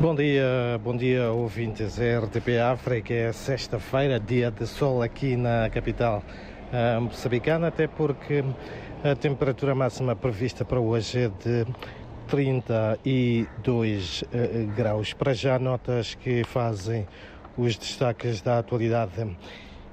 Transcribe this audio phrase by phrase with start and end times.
[0.00, 3.12] Bom dia, bom dia ouvintes RTP África.
[3.12, 6.22] É sexta-feira, dia de sol aqui na capital
[6.72, 8.42] uh, moçambicana, até porque
[9.04, 11.66] a temperatura máxima prevista para hoje é de
[12.28, 14.26] 32 uh,
[14.74, 15.12] graus.
[15.12, 17.06] Para já, notas que fazem
[17.58, 19.36] os destaques da atualidade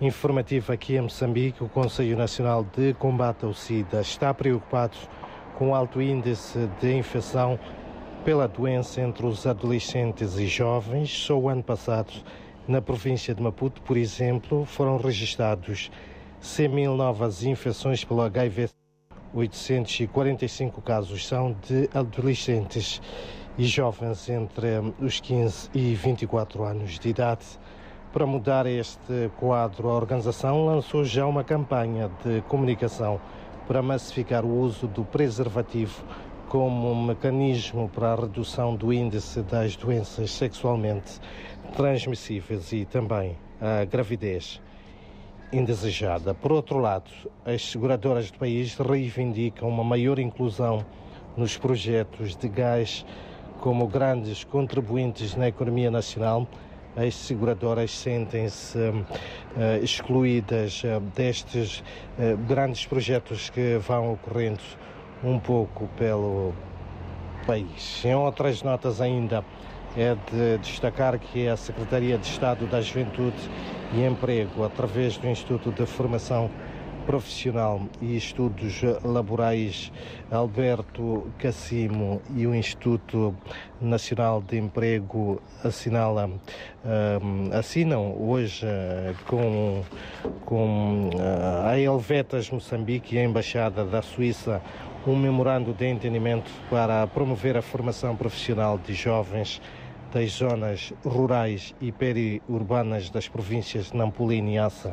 [0.00, 1.62] informativa aqui em Moçambique.
[1.62, 4.96] O Conselho Nacional de Combate ao SIDA está preocupado
[5.58, 7.58] com o alto índice de infecção
[8.24, 11.10] pela doença entre os adolescentes e jovens.
[11.10, 12.12] Só o ano passado,
[12.68, 15.90] na província de Maputo, por exemplo, foram registrados
[16.40, 18.68] 100 mil novas infecções pelo HIV.
[19.32, 23.00] 845 casos são de adolescentes
[23.56, 24.66] e jovens entre
[24.98, 27.44] os 15 e 24 anos de idade.
[28.12, 33.20] Para mudar este quadro, a organização lançou já uma campanha de comunicação
[33.68, 36.04] para massificar o uso do preservativo
[36.50, 41.20] como um mecanismo para a redução do índice das doenças sexualmente
[41.76, 44.60] transmissíveis e também a gravidez
[45.52, 46.34] indesejada.
[46.34, 47.08] Por outro lado,
[47.44, 50.84] as seguradoras do país reivindicam uma maior inclusão
[51.36, 53.06] nos projetos de gás
[53.60, 56.48] como grandes contribuintes na economia nacional.
[56.96, 59.04] As seguradoras sentem-se uh,
[59.80, 61.78] excluídas uh, destes
[62.18, 64.60] uh, grandes projetos que vão ocorrendo
[65.22, 66.52] um pouco pelo
[67.46, 68.04] país.
[68.04, 69.44] Em outras notas ainda
[69.96, 73.50] é de destacar que a Secretaria de Estado da Juventude
[73.92, 76.50] e Emprego, através do Instituto de Formação
[77.06, 79.92] Profissional e Estudos Laborais
[80.30, 83.34] Alberto Cassimo e o Instituto
[83.80, 89.82] Nacional de Emprego assinala, uh, assinam hoje uh, com,
[90.44, 94.62] com uh, a Helvetas Moçambique e a Embaixada da Suíça
[95.06, 99.60] um memorando de entendimento para promover a formação profissional de jovens
[100.12, 104.92] das zonas rurais e periurbanas das províncias de Nampula e Niassa.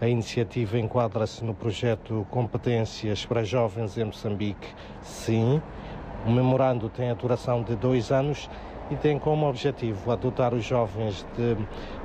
[0.00, 4.68] A iniciativa enquadra-se no projeto Competências para Jovens em Moçambique.
[5.02, 5.60] Sim,
[6.24, 8.48] o memorando tem a duração de dois anos
[8.92, 11.54] e tem como objetivo adotar os jovens de,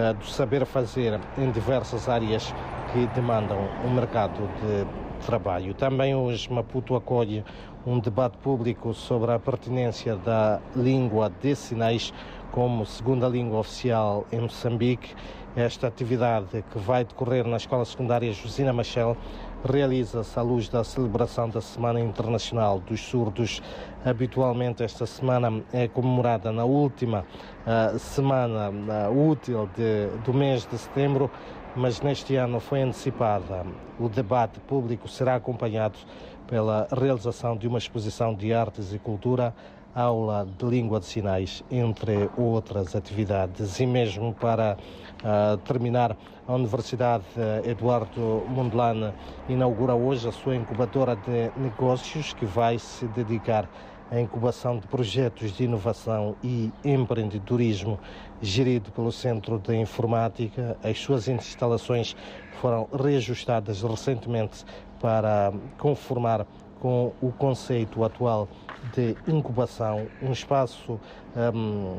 [0.00, 2.54] uh, do saber fazer em diversas áreas
[2.90, 5.74] que demandam o mercado de trabalho.
[5.74, 7.44] Também hoje Maputo acolhe
[7.86, 12.14] um debate público sobre a pertinência da língua de sinais
[12.50, 15.14] como segunda língua oficial em Moçambique.
[15.56, 19.16] Esta atividade que vai decorrer na Escola Secundária Josina Machel
[19.64, 23.62] realiza-se à luz da celebração da Semana Internacional dos Surdos.
[24.04, 27.24] Habitualmente esta semana é comemorada na última
[27.64, 31.30] uh, semana uh, útil de, do mês de setembro
[31.76, 33.66] mas neste ano foi antecipada.
[33.98, 35.98] O debate público será acompanhado
[36.46, 39.54] pela realização de uma exposição de artes e cultura,
[39.94, 43.78] aula de língua de sinais, entre outras atividades.
[43.78, 44.76] E mesmo para
[45.22, 46.16] uh, terminar,
[46.46, 47.24] a Universidade
[47.64, 49.14] Eduardo Mondlane
[49.48, 53.68] inaugura hoje a sua incubadora de negócios, que vai se dedicar
[54.10, 57.98] a incubação de projetos de inovação e empreendedorismo
[58.40, 60.76] gerido pelo Centro de Informática.
[60.82, 62.14] As suas instalações
[62.60, 64.64] foram reajustadas recentemente
[65.00, 66.46] para conformar
[66.84, 68.46] com o conceito atual
[68.92, 71.00] de incubação, um espaço
[71.34, 71.96] um,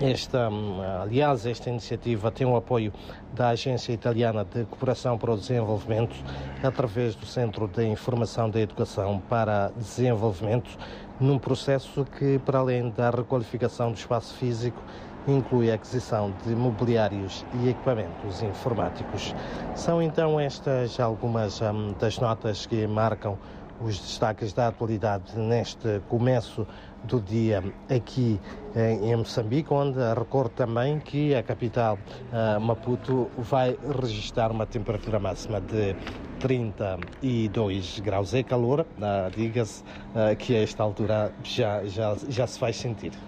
[0.00, 0.48] esta,
[1.02, 2.90] aliás, esta iniciativa tem o apoio
[3.34, 6.16] da Agência Italiana de Cooperação para o Desenvolvimento,
[6.62, 10.70] através do Centro de Informação da Educação para Desenvolvimento,
[11.20, 14.82] num processo que, para além da requalificação do espaço físico,
[15.28, 19.34] inclui a aquisição de mobiliários e equipamentos informáticos.
[19.74, 23.38] São então estas algumas um, das notas que marcam
[23.84, 26.66] os destaques da atualidade neste começo
[27.04, 28.40] do dia aqui
[29.02, 31.98] em Moçambique, onde recordo também que a capital
[32.32, 35.96] uh, Maputo vai registrar uma temperatura máxima de
[36.38, 38.34] 32 graus.
[38.34, 43.12] É calor, uh, diga-se uh, que a esta altura já, já, já se faz sentir.